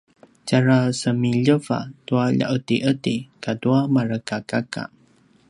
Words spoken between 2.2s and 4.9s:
lja’edi’edi katua marekakaka